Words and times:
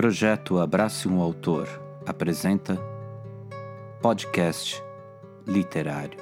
Projeto 0.00 0.58
Abrace 0.58 1.06
um 1.06 1.20
Autor 1.20 1.68
apresenta 2.06 2.78
Podcast 4.00 4.82
Literário. 5.46 6.18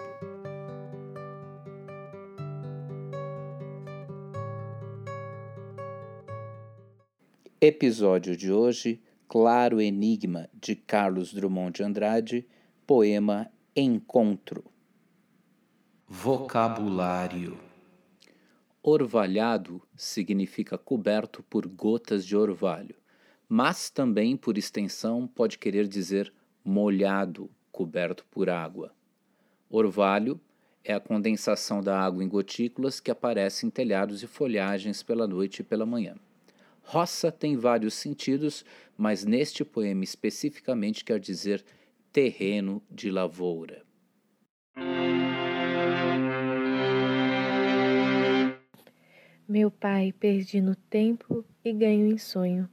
Episódio 7.61 8.37
de 8.37 8.51
hoje: 8.51 9.01
Claro 9.29 9.81
Enigma 9.81 10.49
de 10.53 10.75
Carlos 10.75 11.33
Drummond 11.33 11.77
de 11.77 11.85
Andrade, 11.85 12.49
poema 12.85 13.49
Encontro. 13.77 14.65
Vocabulário 16.09 17.57
Orvalhado 18.83 19.81
significa 19.95 20.77
coberto 20.77 21.45
por 21.45 21.69
gotas 21.69 22.27
de 22.27 22.37
orvalho, 22.37 22.97
mas 23.49 23.89
também, 23.89 24.37
por 24.37 24.59
extensão, 24.59 25.27
pode 25.27 25.59
querer 25.59 25.89
dizer 25.89 26.33
molhado, 26.65 27.51
coberto 27.73 28.27
por 28.31 28.51
água. 28.51 28.93
Orvalho 29.71 30.39
é 30.85 30.93
a 30.93 31.01
condensação 31.01 31.81
da 31.81 31.99
água 31.99 32.23
em 32.23 32.29
gotículas 32.29 33.01
que 33.01 33.11
aparece 33.11 33.67
em 33.67 33.71
telhados 33.71 34.23
e 34.23 34.27
folhagens 34.27 35.03
pela 35.03 35.27
noite 35.27 35.61
e 35.61 35.65
pela 35.65 35.87
manhã. 35.87 36.17
Roça 36.83 37.31
tem 37.33 37.57
vários 37.57 37.95
sentidos, 37.95 38.65
mas 38.97 39.25
neste 39.25 39.65
poema 39.65 40.05
especificamente 40.05 41.05
quer 41.05 41.21
dizer 41.21 41.65
terreno 42.13 42.83
de 42.91 43.11
lavoura. 43.11 43.83
Meu 49.47 49.71
pai, 49.71 50.13
perdi 50.13 50.61
no 50.61 50.75
tempo 50.75 51.45
e 51.65 51.73
ganho 51.73 52.07
em 52.07 52.19
sonho. 52.19 52.69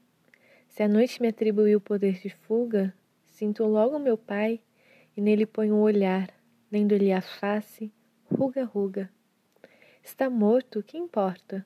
Se 0.75 0.83
a 0.83 0.89
noite 0.89 1.21
me 1.21 1.29
atribuiu 1.29 1.77
o 1.77 1.81
poder 1.81 2.19
de 2.19 2.29
fuga, 2.29 2.93
sinto 3.27 3.63
logo 3.63 3.97
meu 3.97 4.17
pai 4.17 4.59
e 5.15 5.21
nele 5.21 5.45
ponho 5.45 5.75
o 5.75 5.79
olhar, 5.79 6.29
lendo-lhe 6.69 7.13
a 7.13 7.21
face, 7.21 7.93
ruga, 8.29 8.65
ruga. 8.65 9.09
Está 10.03 10.29
morto, 10.29 10.83
que 10.83 10.97
importa? 10.97 11.65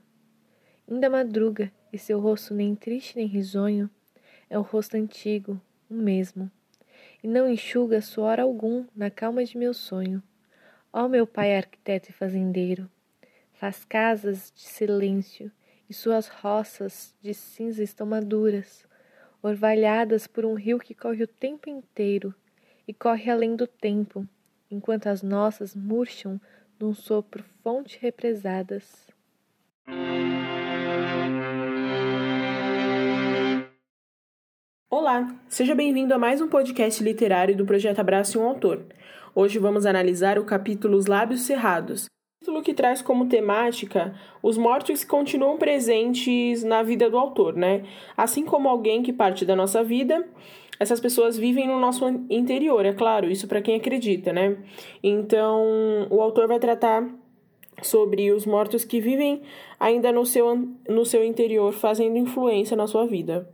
Ainda 0.87 1.09
madruga 1.09 1.71
e 1.91 1.97
seu 1.97 2.19
rosto 2.19 2.53
nem 2.53 2.75
triste 2.75 3.15
nem 3.15 3.25
risonho 3.25 3.89
é 4.47 4.59
o 4.59 4.61
rosto 4.61 4.95
antigo, 4.95 5.59
o 5.89 5.95
mesmo, 5.95 6.51
e 7.23 7.27
não 7.27 7.49
enxuga 7.49 8.01
suor 8.01 8.39
algum 8.39 8.85
na 8.95 9.09
calma 9.09 9.43
de 9.43 9.57
meu 9.57 9.73
sonho. 9.73 10.21
Ó 10.93 11.07
meu 11.07 11.25
pai 11.25 11.57
arquiteto 11.57 12.11
e 12.11 12.13
fazendeiro, 12.13 12.87
Faz 13.53 13.83
casas 13.83 14.53
de 14.55 14.61
silêncio 14.61 15.51
e 15.89 15.95
suas 15.95 16.27
roças 16.27 17.15
de 17.23 17.33
cinza 17.33 17.81
estão 17.81 18.05
maduras, 18.05 18.87
orvalhadas 19.41 20.27
por 20.27 20.45
um 20.45 20.53
rio 20.53 20.79
que 20.79 20.93
corre 20.93 21.23
o 21.23 21.27
tempo 21.27 21.69
inteiro 21.69 22.33
e 22.87 22.93
corre 22.93 23.31
além 23.31 23.55
do 23.55 23.65
tempo, 23.65 24.27
enquanto 24.69 25.07
as 25.07 25.23
nossas 25.23 25.75
murcham 25.75 26.39
num 26.79 26.93
sopro 26.93 27.43
fonte 27.63 27.97
represadas. 28.01 29.07
Olá, 34.89 35.27
seja 35.47 35.75
bem-vindo 35.75 36.13
a 36.13 36.17
mais 36.17 36.41
um 36.41 36.47
podcast 36.47 37.03
literário 37.03 37.55
do 37.55 37.65
projeto 37.65 37.99
Abraço 37.99 38.39
um 38.39 38.43
Autor. 38.43 38.85
Hoje 39.35 39.59
vamos 39.59 39.85
analisar 39.85 40.39
o 40.39 40.45
capítulo 40.45 40.97
Os 40.97 41.05
Lábios 41.05 41.41
Cerrados, 41.41 42.07
título 42.39 42.63
que 42.63 42.73
traz 42.73 43.01
como 43.01 43.27
temática 43.27 44.15
os 44.41 44.57
mortos 44.57 45.03
que 45.03 45.09
continuam 45.09 45.57
presentes 45.57 46.63
na 46.63 46.81
vida 46.81 47.09
do 47.09 47.17
autor, 47.17 47.53
né? 47.53 47.83
Assim 48.15 48.45
como 48.45 48.69
alguém 48.69 49.03
que 49.03 49.11
parte 49.11 49.43
da 49.43 49.57
nossa 49.57 49.83
vida, 49.83 50.25
essas 50.79 51.01
pessoas 51.01 51.37
vivem 51.37 51.67
no 51.67 51.79
nosso 51.79 52.07
interior, 52.29 52.85
é 52.85 52.93
claro, 52.93 53.29
isso 53.29 53.45
para 53.45 53.61
quem 53.61 53.75
acredita, 53.75 54.31
né? 54.31 54.57
Então, 55.03 56.07
o 56.09 56.21
autor 56.21 56.47
vai 56.47 56.59
tratar 56.59 57.07
sobre 57.81 58.31
os 58.31 58.45
mortos 58.45 58.85
que 58.85 59.01
vivem 59.01 59.41
ainda 59.77 60.11
no 60.11 60.25
seu, 60.25 60.55
no 60.87 61.05
seu 61.05 61.23
interior, 61.25 61.73
fazendo 61.73 62.17
influência 62.17 62.75
na 62.75 62.87
sua 62.87 63.05
vida. 63.05 63.49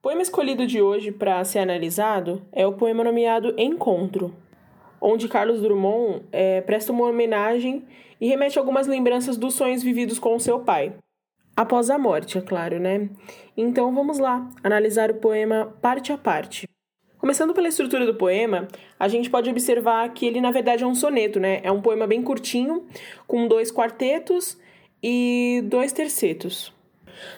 O 0.00 0.02
poema 0.02 0.20
escolhido 0.20 0.66
de 0.66 0.82
hoje 0.82 1.12
para 1.12 1.42
ser 1.44 1.60
analisado 1.60 2.42
é 2.52 2.66
o 2.66 2.74
poema 2.74 3.02
nomeado 3.02 3.54
Encontro, 3.56 4.34
onde 5.02 5.28
Carlos 5.28 5.60
Drummond 5.60 6.22
é, 6.30 6.60
presta 6.60 6.92
uma 6.92 7.06
homenagem 7.06 7.84
e 8.20 8.28
remete 8.28 8.58
algumas 8.58 8.86
lembranças 8.86 9.36
dos 9.36 9.54
sonhos 9.54 9.82
vividos 9.82 10.18
com 10.18 10.38
seu 10.38 10.60
pai. 10.60 10.94
Após 11.56 11.90
a 11.90 11.98
morte, 11.98 12.38
é 12.38 12.40
claro, 12.40 12.78
né? 12.78 13.10
Então 13.56 13.92
vamos 13.92 14.18
lá, 14.18 14.48
analisar 14.62 15.10
o 15.10 15.16
poema 15.16 15.74
parte 15.82 16.12
a 16.12 16.16
parte. 16.16 16.66
Começando 17.18 17.52
pela 17.52 17.68
estrutura 17.68 18.06
do 18.06 18.14
poema, 18.14 18.66
a 18.98 19.06
gente 19.08 19.28
pode 19.28 19.50
observar 19.50 20.08
que 20.14 20.24
ele 20.24 20.40
na 20.40 20.50
verdade 20.50 20.82
é 20.82 20.86
um 20.86 20.94
soneto, 20.94 21.38
né? 21.38 21.60
É 21.62 21.70
um 21.70 21.82
poema 21.82 22.06
bem 22.06 22.22
curtinho, 22.22 22.86
com 23.26 23.46
dois 23.46 23.70
quartetos 23.70 24.56
e 25.02 25.62
dois 25.66 25.92
tercetos. 25.92 26.72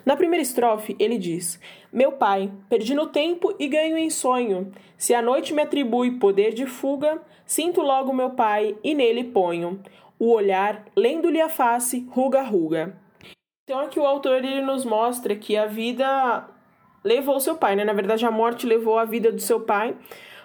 Na 0.05 0.17
primeira 0.17 0.43
estrofe, 0.43 0.97
ele 0.99 1.19
diz: 1.19 1.61
Meu 1.93 2.13
pai, 2.13 2.51
perdi 2.69 2.95
no 2.95 3.07
tempo 3.07 3.55
e 3.59 3.69
ganho 3.69 3.97
em 3.97 4.11
sonho. 4.11 4.73
Se 4.97 5.15
a 5.15 5.23
noite 5.23 5.53
me 5.53 5.63
atribui 5.63 6.19
poder 6.19 6.55
de 6.55 6.67
fuga, 6.67 7.21
sinto 7.45 7.81
logo 7.81 8.13
meu 8.13 8.31
pai 8.31 8.77
e 8.83 8.95
nele 8.95 9.25
ponho 9.25 9.81
o 10.19 10.33
olhar, 10.33 10.85
lendo-lhe 10.97 11.41
a 11.41 11.49
face, 11.49 12.07
ruga 12.11 12.43
ruga. 12.43 12.97
Então 13.65 13.81
aqui 13.81 13.99
o 13.99 14.07
autor 14.07 14.45
ele 14.45 14.61
nos 14.61 14.85
mostra 14.85 15.35
que 15.35 15.57
a 15.57 15.67
vida 15.67 16.49
levou 17.03 17.39
seu 17.41 17.57
pai, 17.57 17.77
né? 17.77 17.85
Na 17.85 17.93
verdade, 17.93 18.25
a 18.25 18.31
morte 18.31 18.67
levou 18.67 18.99
a 18.99 19.05
vida 19.05 19.31
do 19.31 19.41
seu 19.41 19.61
pai, 19.61 19.97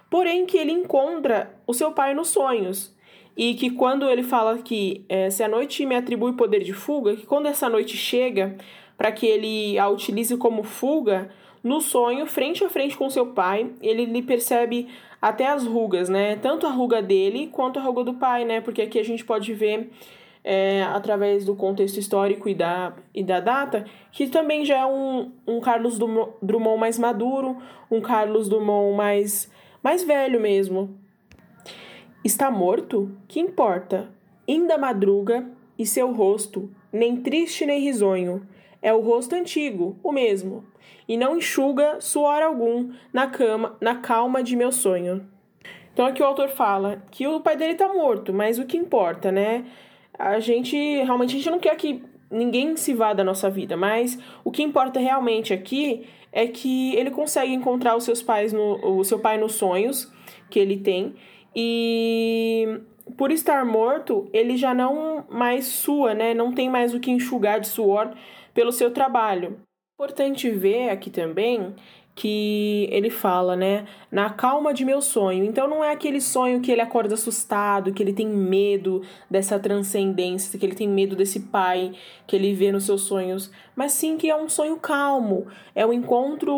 porém 0.09 0.45
que 0.45 0.57
ele 0.57 0.71
encontra 0.71 1.57
o 1.65 1.73
seu 1.73 1.91
pai 1.91 2.13
nos 2.13 2.29
sonhos. 2.29 2.95
E 3.37 3.53
que 3.53 3.69
quando 3.69 4.09
ele 4.09 4.23
fala 4.23 4.57
que 4.57 5.05
é, 5.07 5.29
se 5.29 5.41
a 5.41 5.47
noite 5.47 5.85
me 5.85 5.95
atribui 5.95 6.33
poder 6.33 6.61
de 6.61 6.73
fuga, 6.73 7.15
que 7.15 7.25
quando 7.25 7.47
essa 7.47 7.69
noite 7.69 7.95
chega, 7.95 8.57
para 8.99 9.13
que 9.13 9.25
ele 9.25 9.79
a 9.79 9.87
utilize 9.87 10.35
como 10.35 10.61
fuga, 10.61 11.29
no 11.63 11.79
sonho, 11.79 12.25
frente 12.25 12.65
a 12.65 12.69
frente 12.69 12.97
com 12.97 13.09
seu 13.09 13.27
pai, 13.27 13.71
ele 13.81 14.03
lhe 14.03 14.21
percebe 14.21 14.89
até 15.21 15.47
as 15.47 15.65
rugas, 15.65 16.09
né? 16.09 16.35
Tanto 16.35 16.67
a 16.67 16.69
ruga 16.69 17.01
dele 17.01 17.47
quanto 17.47 17.79
a 17.79 17.81
ruga 17.81 18.03
do 18.03 18.15
pai, 18.15 18.43
né? 18.43 18.59
Porque 18.59 18.81
aqui 18.81 18.99
a 18.99 19.03
gente 19.03 19.23
pode 19.23 19.53
ver, 19.53 19.89
é, 20.43 20.83
através 20.83 21.45
do 21.45 21.55
contexto 21.55 21.97
histórico 21.97 22.49
e 22.49 22.53
da, 22.53 22.93
e 23.15 23.23
da 23.23 23.39
data, 23.39 23.85
que 24.11 24.27
também 24.27 24.65
já 24.65 24.79
é 24.79 24.85
um, 24.85 25.31
um 25.47 25.61
Carlos 25.61 25.97
Drummond 25.97 26.77
mais 26.77 26.99
maduro, 26.99 27.55
um 27.89 28.01
Carlos 28.01 28.49
Drummond 28.49 28.97
mais, 28.97 29.49
mais 29.81 30.03
velho 30.03 30.41
mesmo. 30.41 30.93
Está 32.21 32.51
morto? 32.51 33.09
Que 33.29 33.39
importa? 33.39 34.09
Ainda 34.45 34.77
madruga 34.77 35.49
e 35.77 35.85
seu 35.85 36.11
rosto, 36.11 36.69
nem 36.91 37.15
triste 37.15 37.65
nem 37.65 37.79
risonho, 37.79 38.45
é 38.81 38.93
o 38.93 39.01
rosto 39.01 39.35
antigo, 39.35 39.97
o 40.03 40.11
mesmo, 40.11 40.63
e 41.07 41.17
não 41.17 41.37
enxuga 41.37 41.99
suor 41.99 42.41
algum 42.41 42.91
na 43.11 43.27
cama, 43.27 43.75
na 43.81 43.95
calma 43.95 44.43
de 44.43 44.55
meu 44.55 44.71
sonho. 44.71 45.25
Então 45.93 46.05
aqui 46.05 46.21
o 46.21 46.25
autor 46.25 46.49
fala 46.49 47.03
que 47.11 47.27
o 47.27 47.41
pai 47.41 47.57
dele 47.57 47.75
tá 47.75 47.87
morto, 47.91 48.33
mas 48.33 48.57
o 48.57 48.65
que 48.65 48.77
importa, 48.77 49.31
né? 49.31 49.65
A 50.17 50.39
gente 50.39 50.77
realmente 50.77 51.31
a 51.31 51.37
gente 51.37 51.49
não 51.49 51.59
quer 51.59 51.75
que 51.75 52.03
ninguém 52.31 52.75
se 52.77 52.93
vá 52.93 53.11
da 53.11 53.23
nossa 53.23 53.49
vida, 53.49 53.75
mas 53.75 54.17
o 54.43 54.51
que 54.51 54.63
importa 54.63 54.99
realmente 54.99 55.53
aqui 55.53 56.07
é 56.31 56.47
que 56.47 56.95
ele 56.95 57.11
consegue 57.11 57.53
encontrar 57.53 57.95
os 57.95 58.03
seus 58.03 58.21
pais 58.21 58.53
no 58.53 58.79
o 58.97 59.03
seu 59.03 59.19
pai 59.19 59.37
nos 59.37 59.55
sonhos 59.55 60.11
que 60.49 60.59
ele 60.59 60.77
tem 60.77 61.15
e 61.55 62.81
por 63.17 63.31
estar 63.31 63.65
morto, 63.65 64.29
ele 64.31 64.55
já 64.55 64.73
não 64.73 65.25
mais 65.29 65.65
sua, 65.65 66.13
né? 66.13 66.33
Não 66.33 66.53
tem 66.53 66.69
mais 66.69 66.93
o 66.93 66.99
que 66.99 67.11
enxugar 67.11 67.59
de 67.59 67.67
suor 67.67 68.13
pelo 68.59 68.73
seu 68.73 68.91
trabalho. 68.91 69.57
Importante 69.97 70.51
ver 70.51 70.89
aqui 70.89 71.09
também 71.09 71.73
que 72.13 72.89
ele 72.91 73.09
fala, 73.09 73.55
né, 73.55 73.85
na 74.11 74.31
calma 74.31 74.73
de 74.73 74.83
meu 74.83 75.01
sonho. 75.01 75.45
Então 75.45 75.65
não 75.65 75.81
é 75.81 75.93
aquele 75.93 76.19
sonho 76.19 76.59
que 76.59 76.69
ele 76.69 76.81
acorda 76.81 77.13
assustado, 77.13 77.93
que 77.93 78.03
ele 78.03 78.11
tem 78.11 78.27
medo 78.27 79.01
dessa 79.31 79.57
transcendência, 79.57 80.59
que 80.59 80.65
ele 80.65 80.75
tem 80.75 80.89
medo 80.89 81.15
desse 81.15 81.39
pai 81.39 81.93
que 82.27 82.35
ele 82.35 82.53
vê 82.53 82.69
nos 82.69 82.83
seus 82.83 83.03
sonhos, 83.03 83.49
mas 83.77 83.93
sim 83.93 84.17
que 84.17 84.29
é 84.29 84.35
um 84.35 84.49
sonho 84.49 84.75
calmo. 84.75 85.47
É 85.73 85.85
o 85.85 85.89
um 85.91 85.93
encontro 85.93 86.53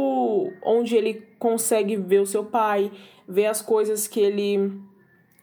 onde 0.63 0.95
ele 0.95 1.23
consegue 1.37 1.97
ver 1.97 2.21
o 2.21 2.25
seu 2.25 2.45
pai, 2.45 2.91
ver 3.27 3.45
as 3.45 3.61
coisas 3.61 4.07
que 4.07 4.19
ele 4.19 4.71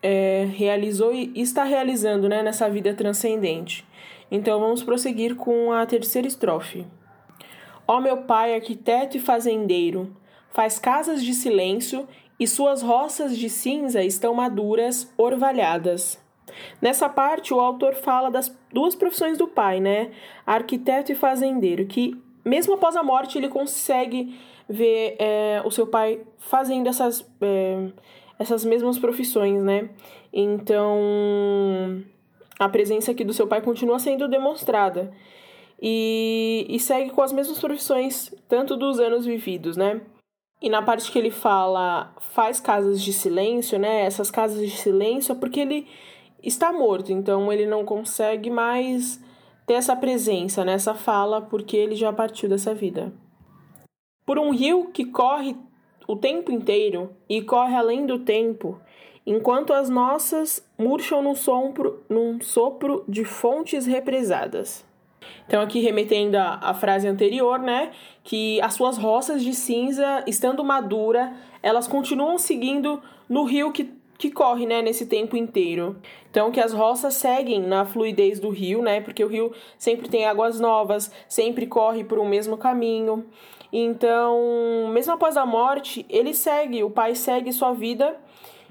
é, 0.03 0.49
realizou 0.57 1.15
e 1.15 1.31
está 1.37 1.63
realizando, 1.63 2.29
né, 2.29 2.43
nessa 2.43 2.69
vida 2.69 2.93
transcendente. 2.95 3.87
Então 4.31 4.61
vamos 4.61 4.83
prosseguir 4.83 5.37
com 5.37 5.73
a 5.73 5.87
terceira 5.87 6.29
estrofe. 6.29 6.87
Ó 7.87 8.01
meu 8.01 8.19
pai, 8.19 8.55
arquiteto 8.55 9.17
e 9.17 9.21
fazendeiro, 9.21 10.15
faz 10.51 10.79
casas 10.79 11.25
de 11.25 11.33
silêncio 11.33 12.07
e 12.39 12.47
suas 12.47 12.83
roças 12.83 13.37
de 13.37 13.49
cinza 13.49 14.03
estão 14.03 14.35
maduras, 14.35 15.13
orvalhadas. 15.17 16.23
Nessa 16.81 17.09
parte, 17.09 17.53
o 17.53 17.61
autor 17.61 17.95
fala 17.95 18.31
das 18.31 18.55
duas 18.73 18.95
profissões 18.95 19.37
do 19.39 19.49
pai, 19.49 19.81
né? 19.81 20.11
Arquiteto 20.47 21.13
e 21.13 21.15
fazendeiro, 21.15 21.87
que 21.87 22.17
mesmo 22.45 22.75
após 22.75 22.97
a 22.97 23.03
morte 23.03 23.39
ele 23.39 23.49
consegue 23.49 24.39
ver 24.69 25.17
é, 25.19 25.63
o 25.65 25.71
seu 25.71 25.87
pai 25.87 26.21
fazendo 26.39 26.89
essas, 26.89 27.27
é, 27.41 27.89
essas 28.39 28.65
mesmas 28.65 28.99
profissões, 28.99 29.63
né? 29.63 29.89
Então, 30.33 32.03
a 32.59 32.69
presença 32.69 33.13
aqui 33.13 33.25
do 33.25 33.33
seu 33.33 33.47
pai 33.47 33.61
continua 33.61 33.99
sendo 33.99 34.29
demonstrada. 34.29 35.13
E, 35.81 36.67
e 36.69 36.81
segue 36.81 37.11
com 37.11 37.23
as 37.23 37.33
mesmas 37.33 37.61
profissões, 37.61 38.35
tanto 38.49 38.77
dos 38.77 38.99
anos 38.99 39.25
vividos, 39.25 39.77
né? 39.77 40.01
E 40.61 40.69
na 40.69 40.83
parte 40.83 41.13
que 41.13 41.19
ele 41.19 41.31
fala 41.31 42.13
faz 42.33 42.59
casas 42.59 43.01
de 43.01 43.13
silêncio, 43.13 43.79
né? 43.79 44.01
Essas 44.01 44.29
casas 44.29 44.61
de 44.61 44.77
silêncio 44.77 45.33
é 45.33 45.35
porque 45.37 45.61
ele 45.61 45.87
está 46.43 46.73
morto, 46.73 47.13
então 47.13 47.53
ele 47.53 47.65
não 47.65 47.85
consegue 47.85 48.51
mais 48.51 49.23
ter 49.67 49.75
essa 49.75 49.95
presença 49.95 50.65
nessa 50.65 50.95
fala 50.95 51.43
porque 51.43 51.77
ele 51.77 51.95
já 51.95 52.13
partiu 52.13 52.49
dessa 52.49 52.75
vida. 52.75 53.13
Por 54.27 54.39
um 54.39 54.51
rio 54.51 54.91
que 54.93 55.05
corre 55.05 55.57
o 56.09 56.17
tempo 56.17 56.51
inteiro 56.51 57.15
e 57.29 57.43
corre 57.43 57.77
além 57.77 58.05
do 58.05 58.19
tempo, 58.19 58.81
enquanto 59.29 59.75
as 59.75 59.91
nossas 59.91 60.67
murcham 60.79 61.21
num 61.23 61.35
sopro, 61.35 62.03
num 62.09 62.41
sopro 62.41 63.05
de 63.07 63.27
fontes 63.27 63.85
represadas. 63.85 64.87
Então, 65.47 65.61
aqui 65.61 65.81
remetendo 65.81 66.39
à, 66.39 66.73
frase 66.73 67.07
anterior, 67.07 67.59
né? 67.59 67.91
Que 68.25 68.59
as 68.63 68.73
suas 68.73 68.97
roças 68.97 69.43
de 69.43 69.53
cinza, 69.53 70.25
estando 70.27 70.65
madura, 70.65 71.35
elas 71.63 71.87
continuam 71.87 72.39
seguindo 72.39 73.03
no 73.29 73.45
rio 73.45 73.71
que, 73.71 73.93
que 74.17 74.31
corre, 74.31 74.65
né? 74.65 74.81
Nesse 74.81 75.05
tempo 75.05 75.37
inteiro. 75.37 75.97
Então, 76.31 76.51
que 76.51 76.61
as 76.61 76.73
roças 76.73 77.13
seguem 77.13 77.61
na 77.61 77.85
fluidez 77.85 78.41
do 78.41 78.49
rio, 78.49 78.81
né? 78.81 79.03
Porque 79.03 79.23
o 79.23 79.29
rio 79.29 79.53
sempre 79.77 80.09
tem 80.09 80.25
águas 80.25 80.59
novas, 80.59 81.13
sempre 81.29 81.67
corre 81.67 82.03
por 82.03 82.19
um 82.19 82.27
mesmo 82.27 82.57
caminho. 82.57 83.27
Então, 83.71 84.89
mesmo 84.91 85.13
após 85.13 85.37
a 85.37 85.45
morte, 85.45 86.07
ele 86.09 86.33
segue, 86.33 86.83
o 86.83 86.89
pai 86.89 87.15
segue 87.15 87.53
sua 87.53 87.75
vida 87.75 88.17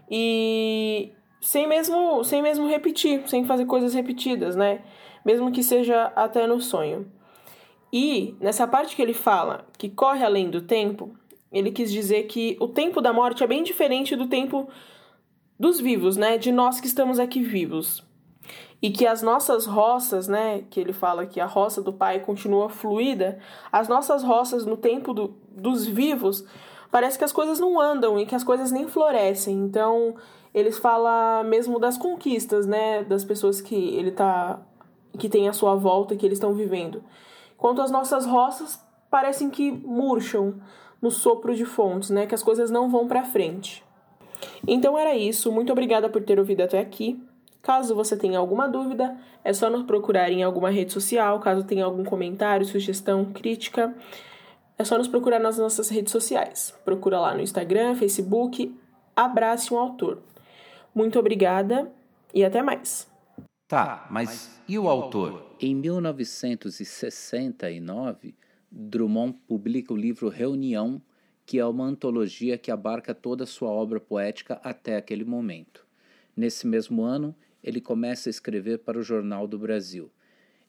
e 0.10 1.12
sem 1.42 1.68
mesmo, 1.68 2.24
sem 2.24 2.42
mesmo 2.42 2.68
repetir, 2.68 3.28
sem 3.28 3.46
fazer 3.46 3.66
coisas 3.66 3.94
repetidas, 3.94 4.56
né? 4.56 4.82
Mesmo 5.24 5.52
que 5.52 5.64
seja 5.64 6.12
até 6.16 6.48
no 6.48 6.60
sonho. 6.62 7.12
E 7.92 8.36
nessa 8.40 8.68
parte 8.68 8.96
que 8.96 9.02
ele 9.02 9.14
fala 9.14 9.66
que 9.78 9.90
corre 9.90 10.24
além 10.24 10.50
do 10.50 10.62
tempo, 10.62 11.16
ele 11.52 11.72
quis 11.72 11.92
dizer 11.92 12.24
que 12.24 12.58
o 12.60 12.68
tempo 12.68 13.02
da 13.02 13.14
morte 13.14 13.44
é 13.44 13.48
bem 13.48 13.64
diferente 13.64 14.16
do 14.16 14.28
tempo 14.28 14.68
dos 15.60 15.80
vivos, 15.80 16.18
né? 16.18 16.38
De 16.38 16.52
nós 16.52 16.80
que 16.80 16.88
estamos 16.88 17.20
aqui 17.20 17.42
vivos 17.42 18.06
e 18.82 18.92
que 18.92 19.08
as 19.08 19.22
nossas 19.22 19.66
roças, 19.66 20.28
né, 20.28 20.64
que 20.70 20.80
ele 20.80 20.94
fala 20.94 21.26
que 21.26 21.40
a 21.40 21.46
roça 21.46 21.82
do 21.82 21.92
pai 21.92 22.20
continua 22.20 22.70
fluida, 22.70 23.40
as 23.72 23.88
nossas 23.88 24.24
roças 24.24 24.66
no 24.66 24.78
tempo 24.78 25.14
do, 25.14 25.36
dos 25.50 25.86
vivos, 25.88 26.46
parece 26.92 27.18
que 27.18 27.24
as 27.24 27.32
coisas 27.32 27.60
não 27.60 27.80
andam 27.80 28.20
e 28.20 28.26
que 28.26 28.36
as 28.36 28.44
coisas 28.44 28.72
nem 28.72 28.88
florescem. 28.88 29.56
Então, 29.58 30.16
eles 30.54 30.78
falam 30.78 31.44
mesmo 31.44 31.80
das 31.80 31.98
conquistas, 31.98 32.66
né, 32.66 33.04
das 33.04 33.24
pessoas 33.24 33.62
que 33.62 33.76
ele 33.76 34.12
tá 34.12 34.60
que 35.18 35.30
tem 35.30 35.48
à 35.48 35.54
sua 35.54 35.76
volta, 35.76 36.16
que 36.16 36.26
eles 36.26 36.38
estão 36.38 36.54
vivendo. 36.54 37.04
Enquanto 37.56 37.82
as 37.82 37.90
nossas 37.90 38.26
roças 38.26 38.80
parecem 39.10 39.50
que 39.50 39.72
murcham 39.72 40.56
no 41.02 41.10
sopro 41.10 41.56
de 41.56 41.66
fontes, 41.66 42.10
né, 42.10 42.26
que 42.28 42.36
as 42.36 42.44
coisas 42.44 42.70
não 42.70 42.90
vão 42.90 43.08
para 43.08 43.24
frente. 43.24 43.84
Então 44.68 44.98
era 44.98 45.16
isso. 45.16 45.52
Muito 45.52 45.72
obrigada 45.72 46.10
por 46.10 46.24
ter 46.24 46.40
ouvido 46.40 46.62
até 46.62 46.80
aqui. 46.80 47.20
Caso 47.62 47.96
você 47.96 48.16
tenha 48.16 48.40
alguma 48.40 48.68
dúvida, 48.68 49.18
é 49.44 49.52
só 49.52 49.70
nos 49.70 49.84
procurar 49.84 50.32
em 50.32 50.44
alguma 50.44 50.70
rede 50.70 50.94
social. 50.94 51.40
Caso 51.40 51.64
tenha 51.64 51.84
algum 51.84 52.04
comentário, 52.04 52.66
sugestão, 52.66 53.26
crítica, 53.26 53.94
é 54.78 54.84
só 54.84 54.98
nos 54.98 55.08
procurar 55.08 55.40
nas 55.40 55.58
nossas 55.58 55.88
redes 55.90 56.12
sociais. 56.12 56.76
Procura 56.86 57.20
lá 57.20 57.34
no 57.34 57.42
Instagram, 57.42 57.96
Facebook, 57.96 58.72
abrace 59.16 59.74
um 59.74 59.78
autor. 59.78 60.22
Muito 60.94 61.18
obrigada 61.18 61.92
e 62.34 62.44
até 62.46 62.62
mais. 62.62 63.08
Tá, 63.68 64.08
mas 64.10 64.62
e 64.68 64.80
o 64.80 64.88
autor? 64.88 65.56
Em 65.60 65.76
1969, 65.76 68.36
Drummond 68.72 69.38
publica 69.48 69.92
o 69.94 69.98
livro 69.98 70.30
Reunião, 70.30 71.02
que 71.46 71.60
é 71.60 71.66
uma 71.66 71.84
antologia 71.86 72.58
que 72.58 72.72
abarca 72.72 73.14
toda 73.16 73.44
a 73.44 73.48
sua 73.48 73.70
obra 73.70 74.00
poética 74.00 74.62
até 74.64 74.96
aquele 74.96 75.26
momento. 75.26 75.86
Nesse 76.36 76.68
mesmo 76.68 77.04
ano, 77.04 77.36
ele 77.64 77.82
começa 77.82 78.30
a 78.30 78.32
escrever 78.32 78.78
para 78.80 79.00
o 79.00 79.04
Jornal 79.04 79.48
do 79.48 79.58
Brasil. 79.58 80.12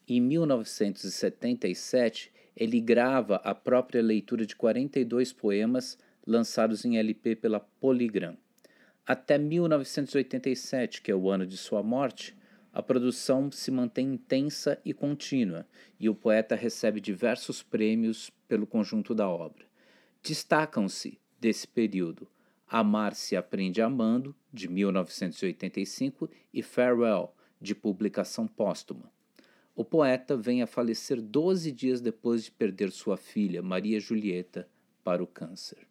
Em 0.07 0.19
1977, 0.19 2.31
ele 2.55 2.79
grava 2.79 3.37
a 3.37 3.53
própria 3.53 4.01
leitura 4.01 4.45
de 4.45 4.55
42 4.55 5.33
poemas 5.33 5.97
lançados 6.25 6.85
em 6.85 6.97
LP 6.97 7.35
pela 7.35 7.59
Polygram. 7.59 8.37
Até 9.05 9.37
1987, 9.37 11.01
que 11.01 11.11
é 11.11 11.15
o 11.15 11.29
ano 11.29 11.45
de 11.45 11.57
sua 11.57 11.81
morte, 11.81 12.37
a 12.71 12.83
produção 12.83 13.51
se 13.51 13.71
mantém 13.71 14.13
intensa 14.13 14.79
e 14.85 14.93
contínua, 14.93 15.65
e 15.99 16.07
o 16.07 16.13
poeta 16.13 16.55
recebe 16.55 17.01
diversos 17.01 17.63
prêmios 17.63 18.29
pelo 18.47 18.67
conjunto 18.67 19.15
da 19.15 19.27
obra. 19.27 19.65
Destacam-se, 20.21 21.19
desse 21.39 21.67
período, 21.67 22.27
Amar-se 22.67 23.35
Aprende 23.35 23.81
Amando, 23.81 24.35
de 24.53 24.67
1985, 24.67 26.29
e 26.53 26.61
Farewell, 26.61 27.33
de 27.59 27.73
publicação 27.73 28.47
póstuma. 28.47 29.11
O 29.79 29.85
poeta 29.85 30.35
vem 30.35 30.61
a 30.61 30.67
falecer 30.67 31.21
12 31.21 31.71
dias 31.71 32.01
depois 32.01 32.43
de 32.43 32.51
perder 32.51 32.91
sua 32.91 33.15
filha, 33.15 33.61
Maria 33.61 33.97
Julieta, 33.97 34.67
para 35.05 35.23
o 35.23 35.25
câncer. 35.25 35.87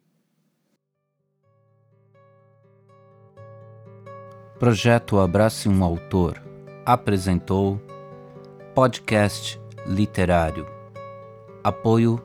Projeto 4.58 5.18
Abrace 5.18 5.70
um 5.70 5.82
Autor 5.82 6.38
apresentou 6.84 7.80
podcast 8.74 9.58
literário. 9.86 10.66
Apoio 11.64 12.22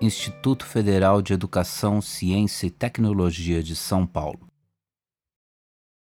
Instituto 0.00 0.64
Federal 0.64 1.20
de 1.20 1.32
Educação, 1.32 2.00
Ciência 2.00 2.68
e 2.68 2.70
Tecnologia 2.70 3.64
de 3.64 3.74
São 3.74 4.06
Paulo. 4.06 4.49